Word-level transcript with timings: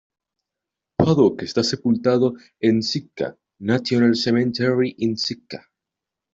Paddock 0.97 1.43
esta 1.43 1.63
sepultado 1.63 2.33
en 2.59 2.81
Sitka 2.81 3.37
National 3.59 4.15
Cemetery 4.15 4.95
in 4.97 5.15
Sitka. 5.15 5.63